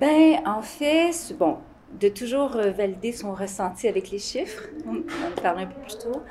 Ben, 0.00 0.40
en 0.46 0.62
fait, 0.62 1.34
bon, 1.38 1.58
de 1.98 2.08
toujours 2.08 2.56
euh, 2.56 2.70
valider 2.70 3.12
son 3.12 3.34
ressenti 3.34 3.88
avec 3.88 4.10
les 4.10 4.18
chiffres, 4.18 4.64
on 4.86 4.98
en 4.98 5.42
parlait 5.42 5.62
un 5.62 5.66
peu 5.66 5.80
plus 5.80 5.98
tôt, 5.98 6.22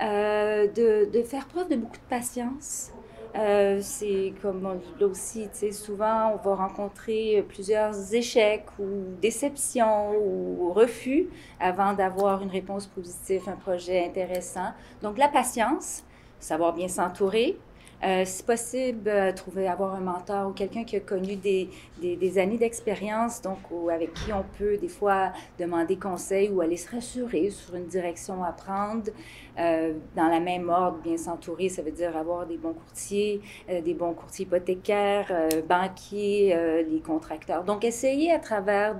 euh, 0.00 0.66
de, 0.68 1.10
de 1.12 1.22
faire 1.22 1.46
preuve 1.46 1.68
de 1.68 1.76
beaucoup 1.76 1.96
de 1.96 2.08
patience. 2.08 2.90
Euh, 3.34 3.78
c'est 3.80 4.34
comme 4.42 4.66
on 4.66 5.00
là 5.00 5.06
aussi, 5.06 5.48
souvent 5.72 6.32
on 6.34 6.36
va 6.36 6.54
rencontrer 6.54 7.42
plusieurs 7.48 8.14
échecs 8.14 8.66
ou 8.78 8.84
déceptions 9.22 10.12
ou 10.14 10.70
refus 10.74 11.28
avant 11.58 11.94
d'avoir 11.94 12.42
une 12.42 12.50
réponse 12.50 12.86
positive, 12.86 13.48
un 13.48 13.56
projet 13.56 14.04
intéressant. 14.04 14.72
Donc 15.00 15.16
la 15.16 15.28
patience, 15.28 16.04
savoir 16.40 16.74
bien 16.74 16.88
s'entourer, 16.88 17.58
euh, 18.04 18.24
si 18.24 18.42
possible, 18.42 19.08
euh, 19.08 19.32
trouver, 19.32 19.68
avoir 19.68 19.94
un 19.94 20.00
mentor 20.00 20.50
ou 20.50 20.52
quelqu'un 20.52 20.84
qui 20.84 20.96
a 20.96 21.00
connu 21.00 21.36
des, 21.36 21.68
des, 22.00 22.16
des 22.16 22.38
années 22.38 22.58
d'expérience, 22.58 23.40
donc 23.42 23.58
ou 23.70 23.90
avec 23.90 24.12
qui 24.14 24.32
on 24.32 24.44
peut 24.58 24.76
des 24.76 24.88
fois 24.88 25.32
demander 25.58 25.96
conseil 25.96 26.50
ou 26.50 26.60
aller 26.60 26.76
se 26.76 26.90
rassurer 26.90 27.50
sur 27.50 27.76
une 27.76 27.86
direction 27.86 28.42
à 28.42 28.52
prendre. 28.52 29.10
Euh, 29.58 29.92
dans 30.16 30.28
la 30.28 30.40
même 30.40 30.70
ordre, 30.70 30.98
bien 31.02 31.18
s'entourer, 31.18 31.68
ça 31.68 31.82
veut 31.82 31.90
dire 31.90 32.16
avoir 32.16 32.46
des 32.46 32.56
bons 32.56 32.72
courtiers, 32.72 33.42
euh, 33.68 33.82
des 33.82 33.92
bons 33.92 34.14
courtiers 34.14 34.46
hypothécaires, 34.46 35.26
euh, 35.30 35.60
banquiers, 35.68 36.56
les 36.90 37.00
contracteurs. 37.00 37.62
Donc, 37.62 37.84
essayer 37.84 38.32
à 38.32 38.38
travers 38.38 38.96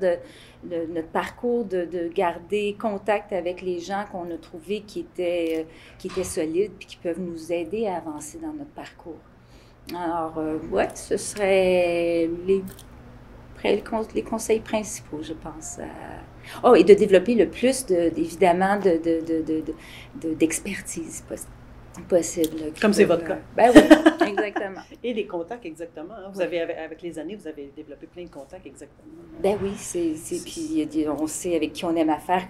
notre 0.65 1.09
parcours 1.09 1.65
de, 1.65 1.87
de 1.87 2.09
garder 2.09 2.77
contact 2.79 3.33
avec 3.33 3.63
les 3.63 3.81
gens 3.81 4.05
qu'on 4.13 4.31
a 4.31 4.37
trouvés 4.37 4.81
qui 4.81 5.01
étaient, 5.01 5.67
qui 5.99 6.09
étaient 6.09 6.23
solides 6.23 6.73
puis 6.79 6.87
qui 6.87 6.97
peuvent 6.97 7.21
nous 7.21 7.51
aider 7.51 7.87
à 7.87 7.97
avancer 7.97 8.39
dans 8.39 8.53
notre 8.53 8.71
parcours. 8.73 9.21
Alors, 9.95 10.35
ouais, 10.71 10.89
ce 10.95 11.17
serait 11.17 12.29
les, 12.47 12.63
les 13.65 13.83
con- 13.83 14.07
les 14.15 14.23
conseils 14.23 14.61
principaux, 14.61 15.23
je 15.23 15.33
pense. 15.33 15.79
Oh, 16.65 16.75
et 16.75 16.85
de 16.85 16.95
développer 16.95 17.35
le 17.35 17.49
plus, 17.49 17.87
de, 17.87 18.11
évidemment, 18.17 18.77
de, 18.79 18.91
de, 18.93 19.21
de, 19.27 19.43
de, 19.43 19.61
de- 19.61 19.75
de- 20.29 20.35
d'expertise 20.35 21.23
poss- 21.29 21.47
possible. 22.09 22.73
Comme 22.81 22.93
c'est 22.93 23.05
votre 23.05 23.25
cas. 23.25 23.35
euh, 23.35 23.57
Ben 23.57 23.71
oui, 23.75 23.81
exactement. 24.29 24.81
Et 25.05 25.13
des 25.15 25.27
contacts, 25.27 25.65
exactement. 25.67 26.15
hein. 26.15 26.31
Vous 26.33 26.41
avez, 26.41 26.61
avec, 26.61 27.03
les 27.03 27.19
années, 27.19 27.37
vous 27.37 27.47
avez 27.47 27.71
développé 27.77 28.07
plein 28.07 28.25
de 28.25 28.31
contacts, 28.31 28.67
exactement. 28.67 29.09
Ben 29.43 29.57
oui, 29.63 29.73
c'est, 29.77 30.15
puis 30.45 30.89
on 31.09 31.27
sait 31.27 31.57
avec 31.57 31.73
qui 31.73 31.85
on 31.85 31.95
aime 31.97 32.11
affaire 32.11 32.47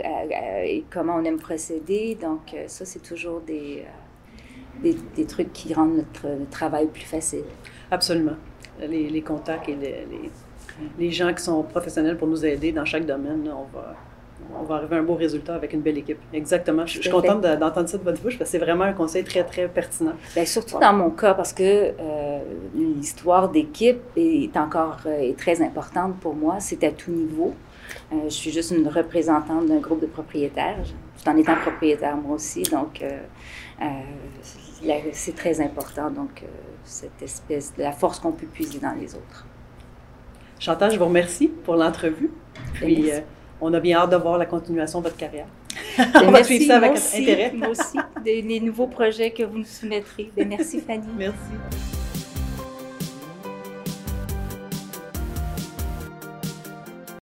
et 0.64 0.84
comment 0.90 1.16
on 1.16 1.24
aime 1.24 1.38
procéder. 1.38 2.16
Donc, 2.20 2.54
euh, 2.54 2.64
ça, 2.68 2.84
c'est 2.84 3.02
toujours 3.02 3.40
des, 3.40 3.82
euh, 3.84 4.82
des, 4.82 4.94
des 5.16 5.24
trucs 5.26 5.52
qui 5.52 5.74
rendent 5.74 5.96
notre, 5.96 6.28
notre 6.28 6.50
travail 6.50 6.86
plus 6.86 7.04
facile. 7.04 7.44
Absolument. 7.90 8.36
Les, 8.80 9.08
les 9.10 9.22
contacts 9.22 9.68
et 9.68 9.74
les, 9.76 10.06
les, 10.10 10.30
les 10.98 11.10
gens 11.10 11.32
qui 11.34 11.42
sont 11.42 11.62
professionnels 11.62 12.16
pour 12.16 12.28
nous 12.28 12.44
aider 12.44 12.72
dans 12.72 12.84
chaque 12.84 13.06
domaine, 13.06 13.44
là, 13.44 13.52
on 13.56 13.76
va, 13.76 13.94
on 14.60 14.64
va 14.64 14.74
arriver 14.76 14.96
à 14.96 14.98
un 14.98 15.02
beau 15.02 15.14
résultat 15.14 15.54
avec 15.54 15.72
une 15.72 15.80
belle 15.80 15.98
équipe. 15.98 16.18
Exactement. 16.32 16.84
Je, 16.86 16.96
je 16.96 17.00
suis 17.02 17.10
contente 17.10 17.40
de- 17.42 17.56
d'entendre 17.56 17.88
ça 17.88 17.98
de 17.98 18.02
votre 18.04 18.20
bouche 18.20 18.36
parce 18.38 18.50
que 18.50 18.58
c'est 18.58 18.64
vraiment 18.64 18.84
un 18.84 18.92
conseil 18.92 19.24
très, 19.24 19.44
très 19.44 19.68
pertinent. 19.68 20.12
Bien, 20.34 20.44
surtout 20.44 20.78
dans 20.78 20.92
mon 20.92 21.10
cas, 21.10 21.34
parce 21.34 21.52
que 21.52 21.62
euh, 21.62 22.40
l'histoire 22.74 23.48
d'équipe 23.48 24.00
est 24.16 24.56
encore 24.56 24.98
euh, 25.06 25.18
est 25.30 25.38
très 25.38 25.62
importante 25.62 26.16
pour 26.20 26.34
moi. 26.34 26.56
C'est 26.60 26.82
à 26.84 26.90
tout 26.90 27.10
niveau. 27.12 27.54
Euh, 28.12 28.16
je 28.24 28.30
suis 28.30 28.50
juste 28.50 28.70
une 28.70 28.88
représentante 28.88 29.66
d'un 29.66 29.78
groupe 29.78 30.00
de 30.00 30.06
propriétaires, 30.06 30.78
tout 31.22 31.28
en 31.28 31.36
étant 31.36 31.56
propriétaire 31.56 32.16
moi 32.16 32.36
aussi. 32.36 32.62
Donc, 32.62 33.02
euh, 33.02 33.18
c'est 35.12 35.34
très 35.34 35.60
important. 35.60 36.10
Donc, 36.10 36.42
cette 36.84 37.20
espèce 37.22 37.72
de 37.76 37.82
la 37.82 37.92
force 37.92 38.18
qu'on 38.18 38.32
peut 38.32 38.46
puiser 38.46 38.78
dans 38.78 38.94
les 38.98 39.14
autres. 39.14 39.46
Chantal, 40.62 40.92
je 40.92 40.98
vous 40.98 41.06
remercie 41.06 41.48
pour 41.48 41.74
l'entrevue. 41.74 42.30
Puis, 42.74 43.02
Merci. 43.02 43.10
euh, 43.18 43.20
on 43.60 43.74
a 43.74 43.80
bien 43.80 43.98
hâte 43.98 44.10
de 44.10 44.16
voir 44.16 44.38
la 44.38 44.46
continuation 44.46 45.00
de 45.00 45.04
votre 45.04 45.16
carrière. 45.16 45.46
Ben, 45.98 46.22
on 46.24 46.30
va 46.30 46.44
suivre 46.44 46.66
ça 46.66 46.76
avec 46.76 46.92
aussi, 46.92 47.22
intérêt. 47.22 47.52
Moi 47.52 47.68
aussi, 47.68 47.98
des, 48.24 48.60
nouveaux 48.60 48.86
projets 48.86 49.32
que 49.32 49.42
vous 49.42 49.58
nous 49.58 49.64
soumettrez. 49.64 50.30
Ben, 50.36 50.48
merci, 50.48 50.80
Fanny. 50.80 51.08
Merci. 51.18 52.01